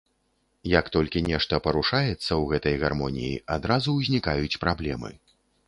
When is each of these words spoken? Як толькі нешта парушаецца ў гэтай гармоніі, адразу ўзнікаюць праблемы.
Як 0.79 0.85
толькі 0.95 1.21
нешта 1.31 1.59
парушаецца 1.65 2.17
ў 2.17 2.41
гэтай 2.55 2.75
гармоніі, 2.87 3.35
адразу 3.59 3.97
ўзнікаюць 4.01 4.59
праблемы. 4.67 5.17